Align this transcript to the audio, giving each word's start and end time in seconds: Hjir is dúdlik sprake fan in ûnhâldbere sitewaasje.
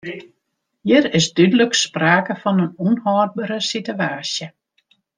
Hjir 0.91 1.05
is 1.19 1.27
dúdlik 1.39 1.73
sprake 1.83 2.35
fan 2.41 2.61
in 2.65 2.71
ûnhâldbere 2.87 3.57
sitewaasje. 3.69 4.47